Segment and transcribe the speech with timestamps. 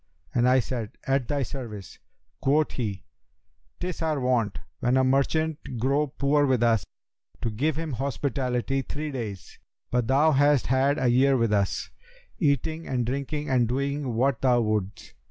[0.33, 1.99] and I said, 'At thy service.'
[2.41, 3.03] Quoth he,
[3.79, 6.83] ''Tis our wont, when a merchant grow poor with us,
[7.43, 9.59] to give him hospitality three days;
[9.91, 11.91] but thou hast had a year with us,
[12.39, 15.13] eating and drinking and doing what thou wouldst.'